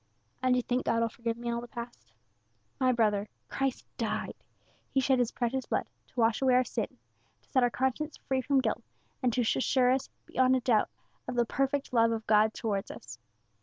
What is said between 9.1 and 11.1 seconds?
and to assure us beyond a doubt